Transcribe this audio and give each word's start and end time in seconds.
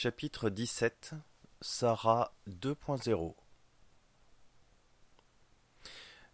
Chapitre 0.00 0.48
17 0.48 1.14
Sarah 1.60 2.32
2.0 2.48 3.34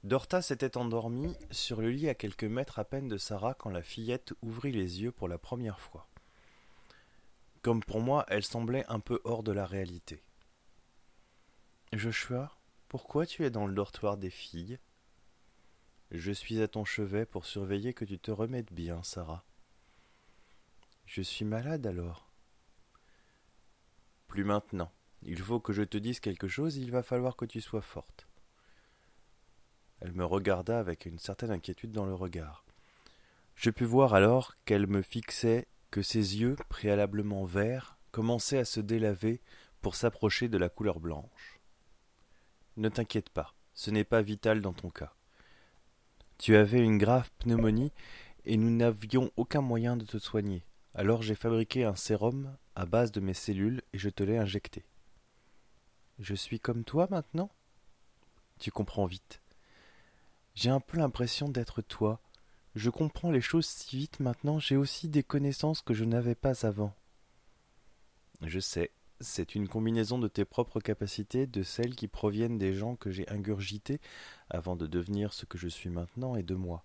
Dorta 0.02 0.42
s'était 0.42 0.76
endormie 0.76 1.34
sur 1.50 1.80
le 1.80 1.90
lit 1.90 2.10
à 2.10 2.14
quelques 2.14 2.44
mètres 2.44 2.78
à 2.78 2.84
peine 2.84 3.08
de 3.08 3.16
Sarah 3.16 3.54
quand 3.54 3.70
la 3.70 3.82
fillette 3.82 4.34
ouvrit 4.42 4.70
les 4.70 5.00
yeux 5.00 5.12
pour 5.12 5.28
la 5.28 5.38
première 5.38 5.80
fois. 5.80 6.06
Comme 7.62 7.82
pour 7.82 8.02
moi, 8.02 8.26
elle 8.28 8.44
semblait 8.44 8.84
un 8.88 9.00
peu 9.00 9.18
hors 9.24 9.42
de 9.42 9.52
la 9.52 9.64
réalité. 9.64 10.22
Joshua, 11.94 12.54
pourquoi 12.88 13.24
tu 13.24 13.46
es 13.46 13.50
dans 13.50 13.66
le 13.66 13.72
dortoir 13.72 14.18
des 14.18 14.28
filles? 14.28 14.78
Je 16.10 16.32
suis 16.32 16.60
à 16.60 16.68
ton 16.68 16.84
chevet 16.84 17.24
pour 17.24 17.46
surveiller 17.46 17.94
que 17.94 18.04
tu 18.04 18.18
te 18.18 18.30
remettes 18.30 18.74
bien, 18.74 19.02
Sarah. 19.02 19.42
Je 21.06 21.22
suis 21.22 21.46
malade 21.46 21.86
alors. 21.86 22.33
Plus 24.34 24.42
maintenant. 24.42 24.90
Il 25.22 25.38
faut 25.38 25.60
que 25.60 25.72
je 25.72 25.84
te 25.84 25.96
dise 25.96 26.18
quelque 26.18 26.48
chose, 26.48 26.76
il 26.76 26.90
va 26.90 27.04
falloir 27.04 27.36
que 27.36 27.44
tu 27.44 27.60
sois 27.60 27.82
forte. 27.82 28.26
Elle 30.00 30.10
me 30.10 30.24
regarda 30.24 30.80
avec 30.80 31.06
une 31.06 31.20
certaine 31.20 31.52
inquiétude 31.52 31.92
dans 31.92 32.04
le 32.04 32.14
regard. 32.14 32.64
Je 33.54 33.70
pus 33.70 33.84
voir 33.84 34.12
alors 34.12 34.56
qu'elle 34.64 34.88
me 34.88 35.02
fixait, 35.02 35.68
que 35.92 36.02
ses 36.02 36.40
yeux, 36.40 36.56
préalablement 36.68 37.44
verts, 37.44 37.96
commençaient 38.10 38.58
à 38.58 38.64
se 38.64 38.80
délaver 38.80 39.40
pour 39.82 39.94
s'approcher 39.94 40.48
de 40.48 40.58
la 40.58 40.68
couleur 40.68 40.98
blanche. 40.98 41.60
Ne 42.76 42.88
t'inquiète 42.88 43.30
pas, 43.30 43.54
ce 43.72 43.92
n'est 43.92 44.02
pas 44.02 44.22
vital 44.22 44.60
dans 44.60 44.72
ton 44.72 44.90
cas. 44.90 45.14
Tu 46.38 46.56
avais 46.56 46.82
une 46.82 46.98
grave 46.98 47.30
pneumonie 47.38 47.92
et 48.46 48.56
nous 48.56 48.70
n'avions 48.70 49.30
aucun 49.36 49.60
moyen 49.60 49.96
de 49.96 50.04
te 50.04 50.18
soigner. 50.18 50.64
Alors 50.96 51.22
j'ai 51.22 51.34
fabriqué 51.34 51.84
un 51.84 51.96
sérum 51.96 52.56
à 52.76 52.86
base 52.86 53.10
de 53.10 53.20
mes 53.20 53.34
cellules 53.34 53.82
et 53.92 53.98
je 53.98 54.08
te 54.08 54.22
l'ai 54.22 54.38
injecté. 54.38 54.84
Je 56.20 56.34
suis 56.34 56.60
comme 56.60 56.84
toi 56.84 57.08
maintenant? 57.10 57.50
Tu 58.60 58.70
comprends 58.70 59.06
vite. 59.06 59.40
J'ai 60.54 60.70
un 60.70 60.78
peu 60.78 60.96
l'impression 60.96 61.48
d'être 61.48 61.82
toi. 61.82 62.20
Je 62.76 62.90
comprends 62.90 63.32
les 63.32 63.40
choses 63.40 63.66
si 63.66 63.96
vite 63.96 64.20
maintenant, 64.20 64.60
j'ai 64.60 64.76
aussi 64.76 65.08
des 65.08 65.24
connaissances 65.24 65.82
que 65.82 65.94
je 65.94 66.04
n'avais 66.04 66.36
pas 66.36 66.64
avant. 66.64 66.94
Je 68.42 68.60
sais, 68.60 68.92
c'est 69.20 69.56
une 69.56 69.68
combinaison 69.68 70.18
de 70.18 70.28
tes 70.28 70.44
propres 70.44 70.80
capacités, 70.80 71.48
de 71.48 71.64
celles 71.64 71.96
qui 71.96 72.06
proviennent 72.06 72.58
des 72.58 72.72
gens 72.72 72.94
que 72.94 73.10
j'ai 73.10 73.28
ingurgités 73.28 74.00
avant 74.48 74.76
de 74.76 74.86
devenir 74.86 75.32
ce 75.32 75.44
que 75.44 75.58
je 75.58 75.68
suis 75.68 75.90
maintenant 75.90 76.36
et 76.36 76.44
de 76.44 76.54
moi. 76.54 76.84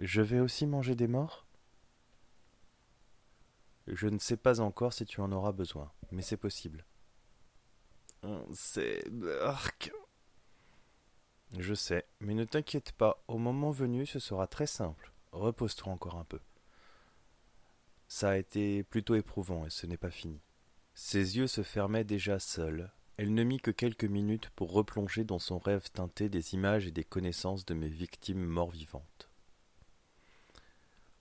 Je 0.00 0.22
vais 0.22 0.40
aussi 0.40 0.66
manger 0.66 0.96
des 0.96 1.08
morts? 1.08 1.46
Je 3.92 4.06
ne 4.06 4.18
sais 4.18 4.36
pas 4.36 4.60
encore 4.60 4.92
si 4.92 5.04
tu 5.04 5.20
en 5.20 5.32
auras 5.32 5.52
besoin, 5.52 5.90
mais 6.10 6.22
c'est 6.22 6.36
possible. 6.36 6.84
C'est. 8.52 9.04
Je 11.58 11.74
sais, 11.74 12.06
mais 12.20 12.34
ne 12.34 12.44
t'inquiète 12.44 12.92
pas, 12.92 13.24
au 13.26 13.38
moment 13.38 13.70
venu, 13.70 14.06
ce 14.06 14.18
sera 14.18 14.46
très 14.46 14.66
simple. 14.66 15.12
Repose-toi 15.32 15.92
encore 15.92 16.16
un 16.16 16.24
peu. 16.24 16.38
Ça 18.06 18.30
a 18.30 18.36
été 18.36 18.82
plutôt 18.84 19.14
éprouvant 19.14 19.66
et 19.66 19.70
ce 19.70 19.86
n'est 19.86 19.96
pas 19.96 20.10
fini. 20.10 20.40
Ses 20.94 21.38
yeux 21.38 21.46
se 21.46 21.62
fermaient 21.62 22.04
déjà 22.04 22.38
seuls. 22.38 22.92
Elle 23.16 23.34
ne 23.34 23.42
mit 23.42 23.58
que 23.58 23.70
quelques 23.70 24.04
minutes 24.04 24.50
pour 24.50 24.72
replonger 24.72 25.24
dans 25.24 25.38
son 25.38 25.58
rêve 25.58 25.90
teinté 25.90 26.28
des 26.28 26.54
images 26.54 26.86
et 26.86 26.90
des 26.90 27.04
connaissances 27.04 27.64
de 27.64 27.74
mes 27.74 27.88
victimes 27.88 28.44
mort-vivantes 28.44 29.29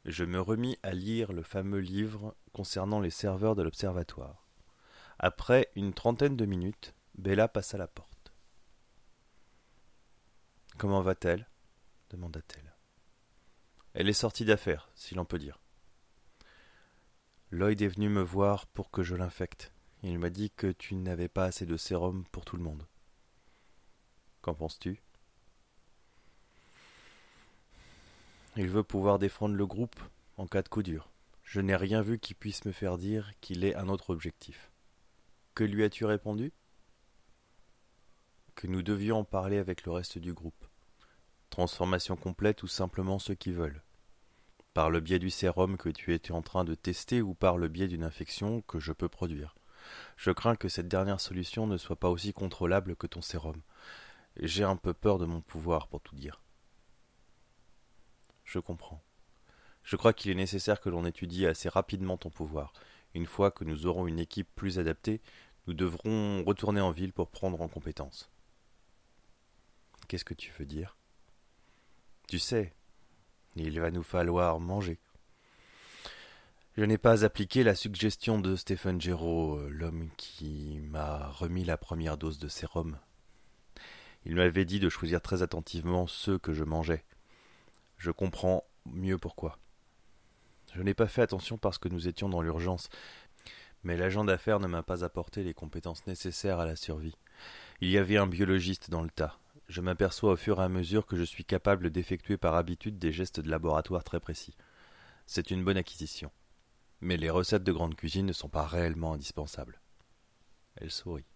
je 0.05 0.23
me 0.23 0.39
remis 0.39 0.77
à 0.83 0.91
lire 0.91 1.33
le 1.33 1.43
fameux 1.43 1.79
livre 1.79 2.35
concernant 2.53 2.99
les 2.99 3.09
serveurs 3.09 3.55
de 3.55 3.63
l'observatoire. 3.63 4.47
Après 5.19 5.69
une 5.75 5.93
trentaine 5.93 6.37
de 6.37 6.45
minutes, 6.45 6.93
Bella 7.15 7.47
passa 7.47 7.77
la 7.77 7.87
porte. 7.87 8.33
Comment 10.77 11.01
va-t-elle? 11.01 11.49
demanda-t-elle. 12.09 12.73
Elle 13.93 14.09
est 14.09 14.13
sortie 14.13 14.45
d'affaires, 14.45 14.89
si 14.95 15.13
l'on 15.13 15.25
peut 15.25 15.37
dire. 15.37 15.59
Lloyd 17.51 17.81
est 17.81 17.87
venu 17.87 18.09
me 18.09 18.21
voir 18.21 18.67
pour 18.67 18.91
que 18.91 19.03
je 19.03 19.15
l'infecte. 19.15 19.73
Il 20.03 20.19
m'a 20.19 20.29
dit 20.29 20.51
que 20.51 20.71
tu 20.71 20.95
n'avais 20.95 21.27
pas 21.27 21.45
assez 21.45 21.65
de 21.65 21.75
sérum 21.75 22.23
pour 22.31 22.45
tout 22.45 22.55
le 22.55 22.63
monde. 22.63 22.87
Qu'en 24.41 24.53
penses-tu? 24.53 25.01
Il 28.59 28.67
veut 28.67 28.83
pouvoir 28.83 29.19
défendre 29.19 29.55
le 29.55 29.65
groupe 29.65 29.97
en 30.35 30.45
cas 30.45 30.61
de 30.61 30.67
coup 30.67 30.83
dur. 30.83 31.09
Je 31.43 31.61
n'ai 31.61 31.77
rien 31.77 32.01
vu 32.01 32.19
qui 32.19 32.33
puisse 32.33 32.65
me 32.65 32.73
faire 32.73 32.97
dire 32.97 33.31
qu'il 33.39 33.63
ait 33.63 33.73
un 33.75 33.87
autre 33.87 34.09
objectif. 34.09 34.69
Que 35.55 35.63
lui 35.63 35.81
as-tu 35.81 36.03
répondu? 36.03 36.51
Que 38.55 38.67
nous 38.67 38.81
devions 38.81 39.19
en 39.19 39.23
parler 39.23 39.59
avec 39.59 39.85
le 39.85 39.93
reste 39.93 40.17
du 40.17 40.33
groupe. 40.33 40.67
Transformation 41.49 42.17
complète 42.17 42.61
ou 42.61 42.67
simplement 42.67 43.17
ceux 43.17 43.33
qui 43.33 43.53
veulent. 43.53 43.81
Par 44.73 44.89
le 44.89 44.99
biais 44.99 45.19
du 45.19 45.29
sérum 45.29 45.77
que 45.77 45.87
tu 45.87 46.13
étais 46.13 46.33
en 46.33 46.41
train 46.41 46.65
de 46.65 46.75
tester 46.75 47.21
ou 47.21 47.33
par 47.33 47.57
le 47.57 47.69
biais 47.69 47.87
d'une 47.87 48.03
infection 48.03 48.61
que 48.63 48.77
je 48.77 48.91
peux 48.91 49.07
produire. 49.07 49.55
Je 50.17 50.31
crains 50.31 50.57
que 50.57 50.67
cette 50.67 50.89
dernière 50.89 51.21
solution 51.21 51.65
ne 51.65 51.77
soit 51.77 51.95
pas 51.95 52.09
aussi 52.09 52.33
contrôlable 52.33 52.97
que 52.97 53.07
ton 53.07 53.21
sérum. 53.21 53.61
J'ai 54.35 54.65
un 54.65 54.75
peu 54.75 54.93
peur 54.93 55.17
de 55.17 55.25
mon 55.25 55.39
pouvoir 55.39 55.87
pour 55.87 56.01
tout 56.01 56.15
dire. 56.15 56.41
Je 58.49 58.57
comprends. 58.57 59.03
Je 59.83 59.95
crois 59.95 60.11
qu'il 60.11 60.31
est 60.31 60.35
nécessaire 60.35 60.81
que 60.81 60.89
l'on 60.89 61.05
étudie 61.05 61.45
assez 61.45 61.69
rapidement 61.69 62.17
ton 62.17 62.31
pouvoir. 62.31 62.73
Une 63.13 63.27
fois 63.27 63.51
que 63.51 63.63
nous 63.63 63.85
aurons 63.85 64.07
une 64.07 64.17
équipe 64.17 64.49
plus 64.55 64.79
adaptée, 64.79 65.21
nous 65.67 65.75
devrons 65.75 66.43
retourner 66.43 66.81
en 66.81 66.89
ville 66.89 67.13
pour 67.13 67.29
prendre 67.29 67.61
en 67.61 67.67
compétence. 67.67 68.31
Qu'est-ce 70.07 70.25
que 70.25 70.33
tu 70.33 70.51
veux 70.57 70.65
dire? 70.65 70.97
Tu 72.27 72.39
sais, 72.39 72.73
il 73.55 73.79
va 73.79 73.91
nous 73.91 74.01
falloir 74.01 74.59
manger. 74.59 74.99
Je 76.75 76.83
n'ai 76.83 76.97
pas 76.97 77.23
appliqué 77.23 77.63
la 77.63 77.75
suggestion 77.75 78.39
de 78.39 78.55
Stephen 78.55 78.99
Gero, 78.99 79.59
l'homme 79.69 80.09
qui 80.17 80.79
m'a 80.79 81.27
remis 81.27 81.65
la 81.65 81.77
première 81.77 82.17
dose 82.17 82.39
de 82.39 82.47
sérum. 82.47 82.97
Il 84.25 84.33
m'avait 84.33 84.65
dit 84.65 84.79
de 84.79 84.89
choisir 84.89 85.21
très 85.21 85.43
attentivement 85.43 86.07
ceux 86.07 86.39
que 86.39 86.53
je 86.53 86.63
mangeais. 86.63 87.05
Je 87.99 88.11
comprends 88.11 88.63
mieux 88.85 89.17
pourquoi. 89.17 89.59
Je 90.73 90.81
n'ai 90.81 90.93
pas 90.93 91.07
fait 91.07 91.21
attention 91.21 91.57
parce 91.57 91.77
que 91.77 91.89
nous 91.89 92.07
étions 92.07 92.29
dans 92.29 92.41
l'urgence, 92.41 92.89
mais 93.83 93.97
l'agent 93.97 94.23
d'affaires 94.23 94.61
ne 94.61 94.67
m'a 94.67 94.83
pas 94.83 95.03
apporté 95.03 95.43
les 95.43 95.53
compétences 95.53 96.07
nécessaires 96.07 96.59
à 96.59 96.65
la 96.65 96.77
survie. 96.77 97.17
Il 97.81 97.89
y 97.89 97.97
avait 97.97 98.17
un 98.17 98.27
biologiste 98.27 98.89
dans 98.89 99.01
le 99.01 99.09
tas. 99.09 99.37
Je 99.67 99.81
m'aperçois 99.81 100.31
au 100.31 100.37
fur 100.37 100.61
et 100.61 100.63
à 100.63 100.69
mesure 100.69 101.05
que 101.05 101.17
je 101.17 101.23
suis 101.23 101.43
capable 101.43 101.89
d'effectuer 101.89 102.37
par 102.37 102.55
habitude 102.55 102.97
des 102.97 103.11
gestes 103.11 103.41
de 103.41 103.49
laboratoire 103.49 104.03
très 104.03 104.19
précis. 104.19 104.55
C'est 105.25 105.51
une 105.51 105.63
bonne 105.63 105.77
acquisition. 105.77 106.31
Mais 107.01 107.17
les 107.17 107.29
recettes 107.29 107.63
de 107.63 107.71
grande 107.71 107.95
cuisine 107.95 108.25
ne 108.25 108.33
sont 108.33 108.49
pas 108.49 108.65
réellement 108.65 109.13
indispensables. 109.13 109.81
Elle 110.75 110.91
sourit. 110.91 111.27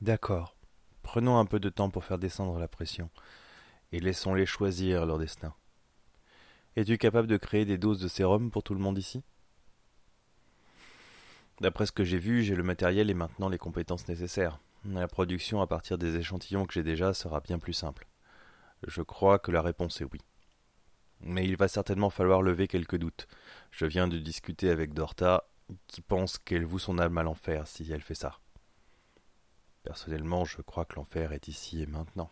D'accord. 0.00 0.56
Prenons 1.02 1.38
un 1.38 1.46
peu 1.46 1.60
de 1.60 1.68
temps 1.68 1.90
pour 1.90 2.04
faire 2.04 2.18
descendre 2.18 2.58
la 2.58 2.68
pression 2.68 3.10
et 3.92 4.00
laissons-les 4.00 4.46
choisir 4.46 5.06
leur 5.06 5.18
destin. 5.18 5.54
Es-tu 6.76 6.98
capable 6.98 7.28
de 7.28 7.36
créer 7.36 7.64
des 7.64 7.78
doses 7.78 8.00
de 8.00 8.08
sérum 8.08 8.50
pour 8.50 8.62
tout 8.62 8.74
le 8.74 8.80
monde 8.80 8.98
ici? 8.98 9.22
D'après 11.60 11.86
ce 11.86 11.92
que 11.92 12.04
j'ai 12.04 12.18
vu, 12.18 12.42
j'ai 12.42 12.54
le 12.54 12.62
matériel 12.62 13.10
et 13.10 13.14
maintenant 13.14 13.48
les 13.48 13.58
compétences 13.58 14.08
nécessaires. 14.08 14.60
La 14.84 15.08
production 15.08 15.60
à 15.60 15.66
partir 15.66 15.98
des 15.98 16.16
échantillons 16.16 16.64
que 16.64 16.72
j'ai 16.72 16.82
déjà 16.82 17.12
sera 17.12 17.40
bien 17.40 17.58
plus 17.58 17.74
simple. 17.74 18.06
Je 18.86 19.02
crois 19.02 19.38
que 19.38 19.50
la 19.50 19.60
réponse 19.60 20.00
est 20.00 20.08
oui. 20.10 20.20
Mais 21.20 21.44
il 21.44 21.56
va 21.56 21.68
certainement 21.68 22.08
falloir 22.08 22.40
lever 22.40 22.66
quelques 22.66 22.96
doutes. 22.96 23.26
Je 23.70 23.84
viens 23.84 24.08
de 24.08 24.18
discuter 24.18 24.70
avec 24.70 24.94
Dorta, 24.94 25.44
qui 25.86 26.00
pense 26.00 26.38
qu'elle 26.38 26.64
voue 26.64 26.78
son 26.78 26.98
âme 26.98 27.18
à 27.18 27.22
l'enfer 27.22 27.66
si 27.66 27.90
elle 27.92 28.00
fait 28.00 28.14
ça. 28.14 28.38
Personnellement, 29.82 30.46
je 30.46 30.62
crois 30.62 30.86
que 30.86 30.96
l'enfer 30.96 31.32
est 31.32 31.48
ici 31.48 31.82
et 31.82 31.86
maintenant. 31.86 32.30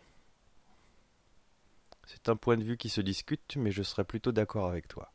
C'est 2.11 2.27
un 2.27 2.35
point 2.35 2.57
de 2.57 2.63
vue 2.63 2.75
qui 2.75 2.89
se 2.89 3.01
discute, 3.01 3.55
mais 3.55 3.69
je 3.69 3.83
serais 3.83 4.03
plutôt 4.03 4.31
d'accord 4.31 4.67
avec 4.67 4.87
toi. 4.87 5.13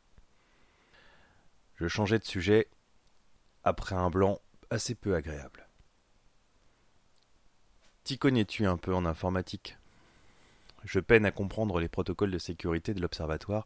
Je 1.75 1.89
changeai 1.89 2.19
de 2.19 2.23
sujet 2.23 2.69
après 3.65 3.95
un 3.95 4.09
blanc 4.09 4.39
assez 4.69 4.95
peu 4.95 5.13
agréable. 5.13 5.67
T'y 8.05 8.17
connais-tu 8.17 8.65
un 8.65 8.77
peu 8.77 8.95
en 8.95 9.05
informatique? 9.05 9.77
Je 10.85 11.01
peine 11.01 11.25
à 11.25 11.31
comprendre 11.31 11.81
les 11.81 11.89
protocoles 11.89 12.31
de 12.31 12.37
sécurité 12.37 12.93
de 12.93 13.01
l'observatoire. 13.01 13.65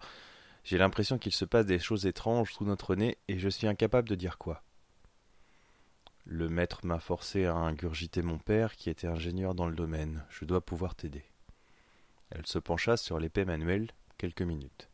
J'ai 0.64 0.80
l'impression 0.80 1.20
qu'il 1.20 1.34
se 1.34 1.46
passe 1.46 1.68
des 1.68 1.78
choses 1.78 2.08
étranges 2.08 2.54
sous 2.54 2.66
notre 2.66 2.96
nez 2.96 3.20
et 3.28 3.38
je 3.38 3.50
suis 3.50 3.68
incapable 3.68 4.10
de 4.10 4.16
dire 4.16 4.40
quoi. 4.40 4.64
Le 6.26 6.50
maître 6.50 6.84
m'a 6.84 7.00
forcé 7.00 7.46
à 7.46 7.54
ingurgiter 7.54 8.24
mon 8.24 8.40
père 8.40 8.76
qui 8.76 8.90
était 8.90 9.08
ingénieur 9.08 9.54
dans 9.54 9.68
le 9.68 9.76
domaine. 9.76 10.26
Je 10.30 10.46
dois 10.46 10.66
pouvoir 10.66 10.96
t'aider. 10.96 11.26
Elle 12.32 12.46
se 12.46 12.60
pencha 12.60 12.98
sur 12.98 13.20
l'épée 13.20 13.46
manuelle 13.46 13.88
quelques 14.18 14.42
minutes. 14.42 14.90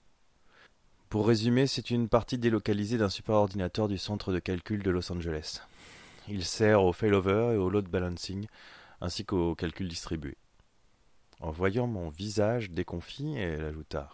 Pour 1.10 1.28
résumer, 1.28 1.68
c'est 1.68 1.92
une 1.92 2.10
partie 2.10 2.38
délocalisée 2.38 2.98
d'un 2.98 3.10
superordinateur 3.10 3.88
du 3.88 3.98
centre 3.98 4.34
de 4.34 4.40
calcul 4.40 4.84
de 4.84 4.92
Los 4.92 5.12
Angeles. 5.12 5.62
Il 6.28 6.44
sert 6.44 6.84
au 6.84 6.94
failover 6.94 7.54
et 7.54 7.58
au 7.58 7.70
load 7.70 7.88
balancing, 7.88 8.48
ainsi 9.02 9.26
qu'au 9.26 9.56
calcul 9.56 9.88
distribué. 9.88 10.38
En 11.40 11.52
voyant 11.52 11.88
mon 11.88 12.10
visage 12.10 12.72
déconfit, 12.72 13.36
elle 13.36 13.66
ajouta 13.66 14.10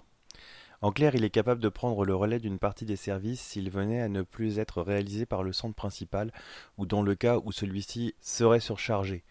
En 0.82 0.92
clair, 0.92 1.16
il 1.16 1.24
est 1.24 1.30
capable 1.30 1.62
de 1.62 1.70
prendre 1.70 2.04
le 2.06 2.16
relais 2.16 2.40
d'une 2.40 2.60
partie 2.60 2.86
des 2.86 2.96
services 2.96 3.42
s'il 3.42 3.70
venait 3.70 4.02
à 4.02 4.10
ne 4.10 4.24
plus 4.24 4.60
être 4.60 4.82
réalisé 4.82 5.26
par 5.26 5.44
le 5.44 5.54
centre 5.54 5.76
principal 5.76 6.34
ou 6.78 6.86
dans 6.86 7.04
le 7.04 7.16
cas 7.16 7.38
où 7.38 7.52
celui-ci 7.52 8.16
serait 8.20 8.60
surchargé. 8.60 9.24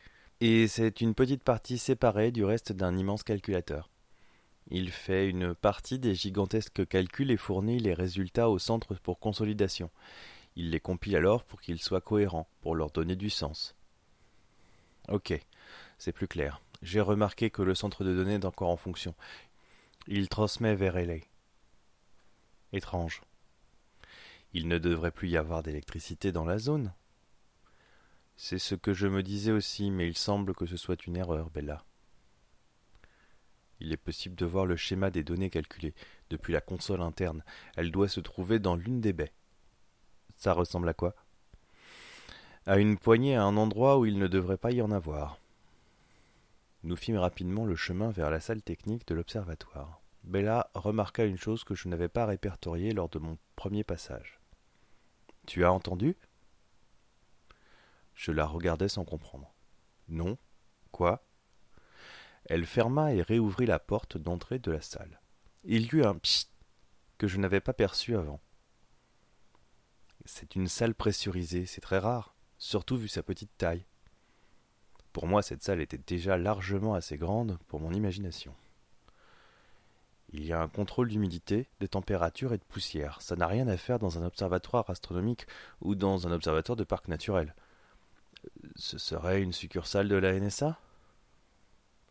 Et 0.43 0.69
c'est 0.69 1.03
une 1.03 1.15
petite 1.15 1.45
partie 1.45 1.77
séparée 1.77 2.31
du 2.31 2.45
reste 2.45 2.73
d'un 2.73 2.97
immense 2.97 3.23
calculateur. 3.23 3.91
Il 4.71 4.91
fait 4.91 5.29
une 5.29 5.55
partie 5.55 5.99
des 5.99 6.15
gigantesques 6.15 6.87
calculs 6.87 7.31
et 7.31 7.37
fournit 7.37 7.79
les 7.79 7.93
résultats 7.93 8.49
au 8.49 8.59
centre 8.59 8.95
pour 8.95 9.19
consolidation. 9.19 9.91
Il 10.57 10.71
les 10.71 10.81
compile 10.81 11.17
alors 11.17 11.45
pour 11.45 11.61
qu'ils 11.61 11.83
soient 11.83 12.01
cohérents, 12.01 12.49
pour 12.63 12.75
leur 12.75 12.91
donner 12.91 13.17
du 13.17 13.29
sens. 13.29 13.75
Ok, 15.09 15.39
c'est 15.99 16.13
plus 16.13 16.29
clair. 16.29 16.63
J'ai 16.81 17.03
remarqué 17.03 17.51
que 17.51 17.63
le 17.63 17.75
centre 17.75 18.03
de 18.03 18.15
données 18.15 18.35
est 18.35 18.45
encore 18.47 18.71
en 18.71 18.79
fonction. 18.79 19.15
Il 20.07 20.31
transmet 20.31 20.75
vers 20.75 20.95
LA. 20.95 21.17
Étrange. 22.73 23.21
Il 24.55 24.69
ne 24.69 24.79
devrait 24.79 25.11
plus 25.11 25.29
y 25.29 25.37
avoir 25.37 25.63
d'électricité 25.63 26.33
dans 26.33 26.47
la 26.47 26.59
zone. 26.59 26.95
C'est 28.43 28.59
ce 28.59 28.75
que 28.75 28.95
je 28.95 29.07
me 29.07 29.23
disais 29.23 29.53
aussi, 29.53 29.91
mais 29.91 30.09
il 30.09 30.17
semble 30.17 30.55
que 30.55 30.65
ce 30.65 30.79
soit 30.79 31.07
une 31.07 31.19
erreur, 31.19 31.51
Bella 31.51 31.85
il 33.81 33.93
est 33.93 33.97
possible 33.97 34.35
de 34.35 34.47
voir 34.47 34.67
le 34.67 34.77
schéma 34.77 35.11
des 35.11 35.25
données 35.25 35.51
calculées 35.51 35.95
depuis 36.29 36.53
la 36.53 36.61
console 36.61 37.01
interne. 37.01 37.43
Elle 37.77 37.91
doit 37.91 38.09
se 38.09 38.21
trouver 38.21 38.59
dans 38.59 38.77
l'une 38.77 39.01
des 39.01 39.13
baies. 39.13 39.33
Ça 40.37 40.53
ressemble 40.53 40.89
à 40.89 40.95
quoi? 40.95 41.15
À 42.67 42.79
une 42.79 42.99
poignée 42.99 43.37
à 43.37 43.45
un 43.45 43.57
endroit 43.57 43.99
où 43.99 44.07
il 44.07 44.19
ne 44.19 44.27
devrait 44.27 44.59
pas 44.59 44.71
y 44.71 44.83
en 44.83 44.91
avoir. 44.91 45.39
Nous 46.83 46.97
fîmes 46.97 47.17
rapidement 47.17 47.65
le 47.65 47.77
chemin 47.77 48.11
vers 48.11 48.31
la 48.31 48.41
salle 48.41 48.63
technique 48.63 49.07
de 49.07 49.15
l'observatoire. 49.15 50.01
Bella 50.25 50.71
remarqua 50.75 51.25
une 51.25 51.39
chose 51.39 51.65
que 51.65 51.75
je 51.75 51.89
n'avais 51.89 52.09
pas 52.09 52.27
répertoriée 52.27 52.93
lors 52.93 53.09
de 53.09 53.19
mon 53.19 53.39
premier 53.57 53.85
passage. 53.85 54.41
Tu 55.47 55.65
as 55.65 55.73
entendu? 55.73 56.17
Je 58.21 58.33
la 58.33 58.45
regardais 58.45 58.91
sans 58.91 59.07
comprendre. 59.07 59.51
Non. 60.09 60.37
Quoi? 60.93 61.25
Elle 62.45 62.67
ferma 62.67 63.15
et 63.15 63.23
réouvrit 63.23 63.65
la 63.65 63.79
porte 63.79 64.19
d'entrée 64.19 64.59
de 64.59 64.71
la 64.71 64.83
salle. 64.83 65.23
Il 65.65 65.87
y 65.87 65.97
eut 65.97 66.05
un 66.05 66.15
psst 66.17 66.51
que 67.17 67.27
je 67.27 67.39
n'avais 67.39 67.61
pas 67.61 67.73
perçu 67.73 68.15
avant. 68.15 68.39
C'est 70.27 70.55
une 70.55 70.69
salle 70.69 70.95
pressurisée, 70.95 71.65
c'est 71.65 71.81
très 71.81 71.97
rare, 71.97 72.35
surtout 72.59 72.99
vu 72.99 73.09
sa 73.09 73.23
petite 73.23 73.57
taille. 73.57 73.87
Pour 75.15 75.27
moi, 75.27 75.41
cette 75.41 75.63
salle 75.63 75.81
était 75.81 75.97
déjà 75.97 76.37
largement 76.37 76.93
assez 76.93 77.17
grande 77.17 77.59
pour 77.69 77.81
mon 77.81 77.95
imagination. 77.95 78.55
Il 80.29 80.45
y 80.45 80.53
a 80.53 80.61
un 80.61 80.69
contrôle 80.69 81.09
d'humidité, 81.09 81.71
de 81.81 81.87
température 81.87 82.53
et 82.53 82.59
de 82.59 82.65
poussière. 82.65 83.23
Ça 83.23 83.35
n'a 83.35 83.47
rien 83.47 83.67
à 83.67 83.79
faire 83.79 83.99
dans 83.99 84.19
un 84.19 84.27
observatoire 84.27 84.91
astronomique 84.91 85.47
ou 85.81 85.95
dans 85.95 86.27
un 86.27 86.33
observatoire 86.33 86.77
de 86.77 86.85
parc 86.85 87.09
naturel. 87.09 87.55
Ce 88.77 88.99
serait 88.99 89.43
une 89.43 89.53
succursale 89.53 90.09
de 90.09 90.17
la 90.17 90.39
NSA 90.39 90.79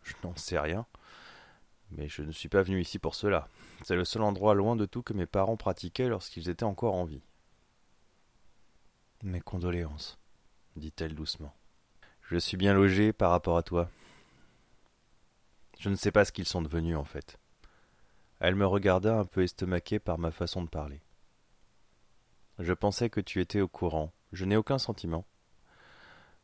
je 0.09 0.27
n'en 0.27 0.35
sais 0.35 0.59
rien. 0.59 0.85
Mais 1.91 2.07
je 2.09 2.21
ne 2.21 2.31
suis 2.31 2.49
pas 2.49 2.61
venu 2.61 2.81
ici 2.81 2.99
pour 2.99 3.15
cela. 3.15 3.47
C'est 3.83 3.95
le 3.95 4.05
seul 4.05 4.21
endroit 4.21 4.53
loin 4.53 4.75
de 4.75 4.85
tout 4.85 5.01
que 5.01 5.13
mes 5.13 5.25
parents 5.25 5.57
pratiquaient 5.57 6.09
lorsqu'ils 6.09 6.49
étaient 6.49 6.63
encore 6.63 6.95
en 6.95 7.05
vie. 7.05 7.21
Mes 9.23 9.41
condoléances, 9.41 10.17
dit-elle 10.75 11.15
doucement. 11.15 11.53
Je 12.21 12.37
suis 12.37 12.57
bien 12.57 12.73
logé 12.73 13.11
par 13.11 13.31
rapport 13.31 13.57
à 13.57 13.63
toi. 13.63 13.89
Je 15.79 15.89
ne 15.89 15.95
sais 15.95 16.11
pas 16.11 16.25
ce 16.25 16.31
qu'ils 16.31 16.45
sont 16.45 16.61
devenus 16.61 16.95
en 16.95 17.05
fait. 17.05 17.39
Elle 18.39 18.55
me 18.55 18.67
regarda 18.67 19.17
un 19.17 19.25
peu 19.25 19.43
estomaquée 19.43 19.99
par 19.99 20.17
ma 20.19 20.31
façon 20.31 20.63
de 20.63 20.69
parler. 20.69 21.01
Je 22.59 22.73
pensais 22.73 23.09
que 23.09 23.21
tu 23.21 23.41
étais 23.41 23.61
au 23.61 23.67
courant. 23.67 24.11
Je 24.31 24.45
n'ai 24.45 24.57
aucun 24.57 24.77
sentiment. 24.77 25.25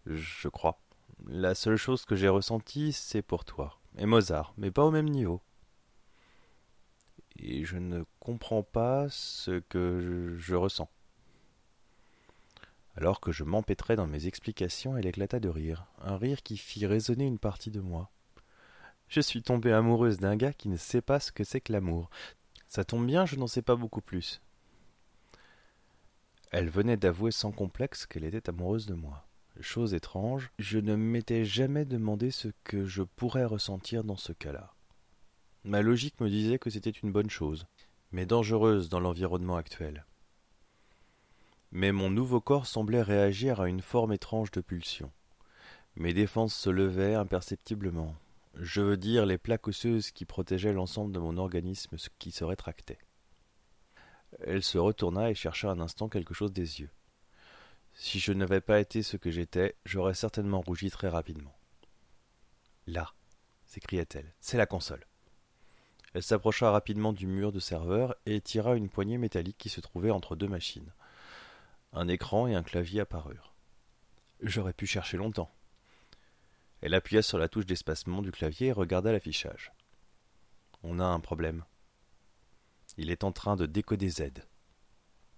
Je 0.06 0.48
crois. 0.50 0.80
La 1.28 1.56
seule 1.56 1.78
chose 1.78 2.06
que 2.06 2.16
j'ai 2.16 2.28
ressentie, 2.28 2.94
c'est 2.94 3.22
pour 3.22 3.46
toi. 3.46 3.80
Et 3.98 4.06
Mozart, 4.06 4.54
mais 4.58 4.72
pas 4.72 4.84
au 4.84 4.92
même 4.92 5.10
niveau. 5.10 5.42
Et 7.38 7.66
je 7.66 7.78
ne 7.78 8.04
comprends 8.20 8.64
pas 8.64 9.08
ce 9.10 9.60
que 9.60 10.36
je, 10.38 10.56
ressens. 10.56 10.90
Alors 12.96 13.20
que 13.20 13.32
je 13.32 13.44
m'empêtrais 13.44 13.96
dans 13.96 14.08
mes 14.08 14.28
explications, 14.28 14.98
elle 14.98 15.06
éclata 15.06 15.40
de 15.40 15.50
rire, 15.50 15.88
un 16.00 16.18
rire 16.18 16.44
qui 16.44 16.58
fit 16.58 16.86
résonner 16.86 17.26
une 17.26 17.40
partie 17.40 17.72
de 17.72 17.82
moi. 17.82 18.10
Je 19.08 19.22
suis 19.22 19.42
tombée 19.44 19.74
amoureuse 19.74 20.18
d'un 20.18 20.36
gars 20.36 20.54
qui 20.54 20.70
ne 20.70 20.78
sait 20.78 21.02
pas 21.02 21.20
ce 21.20 21.32
que 21.32 21.44
c'est 21.44 21.62
que 21.62 21.74
l'amour. 21.74 22.10
Ça 22.70 22.86
tombe 22.86 23.06
bien, 23.06 23.26
je 23.26 23.36
n'en 23.36 23.48
sais 23.48 23.62
pas 23.62 23.76
beaucoup 23.76 24.02
plus. 24.02 24.42
Elle 26.52 26.70
venait 26.70 26.98
d'avouer 26.98 27.32
sans 27.32 27.52
complexe 27.52 28.06
qu'elle 28.06 28.24
était 28.24 28.50
amoureuse 28.50 28.86
de 28.86 28.94
moi. 28.94 29.28
Chose 29.62 29.94
étrange, 29.94 30.52
je 30.60 30.80
ne 30.80 30.96
m'étais 30.96 31.46
jamais 31.46 31.86
demandé 31.86 32.30
ce 32.30 32.50
que 32.66 32.86
je 32.86 33.04
pourrais 33.04 33.46
ressentir 33.46 34.04
dans 34.04 34.18
ce 34.18 34.34
cas-là. 34.34 34.74
Ma 35.64 35.82
logique 35.82 36.20
me 36.20 36.30
disait 36.30 36.60
que 36.60 36.70
c'était 36.70 36.90
une 36.90 37.12
bonne 37.12 37.30
chose, 37.30 37.66
mais 38.12 38.26
dangereuse 38.26 38.90
dans 38.90 39.00
l'environnement 39.00 39.56
actuel. 39.56 40.06
Mais 41.72 41.92
mon 41.92 42.10
nouveau 42.10 42.42
corps 42.42 42.68
semblait 42.68 43.02
réagir 43.02 43.62
à 43.62 43.70
une 43.70 43.82
forme 43.82 44.14
étrange 44.14 44.52
de 44.52 44.62
pulsion. 44.62 45.12
Mes 45.96 46.14
défenses 46.14 46.54
se 46.54 46.70
levaient 46.70 47.16
imperceptiblement. 47.16 48.14
Je 48.56 48.82
veux 48.82 48.98
dire 48.98 49.26
les 49.26 49.38
plaques 49.38 49.68
osseuses 49.68 50.12
qui 50.12 50.26
protégeaient 50.26 50.74
l'ensemble 50.74 51.14
de 51.14 51.20
mon 51.20 51.38
organisme 51.38 51.96
qui 52.20 52.32
se 52.32 52.44
rétractaient. 52.44 53.00
Elle 54.42 54.64
se 54.64 54.78
retourna 54.78 55.32
et 55.32 55.36
chercha 55.36 55.72
un 55.72 55.80
instant 55.80 56.10
quelque 56.10 56.34
chose 56.34 56.52
des 56.52 56.82
yeux. 56.82 56.92
Si 57.98 58.20
je 58.20 58.34
n'avais 58.34 58.60
pas 58.60 58.82
été 58.82 59.02
ce 59.04 59.16
que 59.16 59.32
j'étais, 59.32 59.76
j'aurais 59.86 60.14
certainement 60.14 60.60
rougi 60.60 60.92
très 60.92 61.08
rapidement. 61.08 61.58
Là, 62.88 63.14
s'écria-t-elle, 63.66 64.34
c'est 64.42 64.58
la 64.58 64.66
console. 64.66 65.08
Elle 66.14 66.22
s'approcha 66.22 66.70
rapidement 66.70 67.14
du 67.14 67.26
mur 67.26 67.54
de 67.54 67.60
serveur 67.60 68.16
et 68.26 68.42
tira 68.42 68.76
une 68.76 68.90
poignée 68.90 69.18
métallique 69.18 69.58
qui 69.58 69.70
se 69.70 69.82
trouvait 69.82 70.12
entre 70.12 70.36
deux 70.36 70.48
machines. 70.48 70.94
Un 71.94 72.10
écran 72.10 72.48
et 72.48 72.56
un 72.56 72.64
clavier 72.64 73.02
apparurent. 73.02 73.54
J'aurais 74.42 74.74
pu 74.74 74.86
chercher 74.86 75.16
longtemps. 75.16 75.50
Elle 76.82 76.94
appuya 76.94 77.22
sur 77.22 77.38
la 77.38 77.48
touche 77.48 77.66
d'espacement 77.66 78.22
du 78.22 78.32
clavier 78.32 78.68
et 78.68 78.72
regarda 78.74 79.14
l'affichage. 79.14 79.72
On 80.84 81.00
a 81.00 81.06
un 81.06 81.22
problème. 81.22 81.64
Il 82.98 83.10
est 83.10 83.24
en 83.24 83.32
train 83.32 83.56
de 83.56 83.66
décoder 83.66 84.10
Z. 84.10 84.32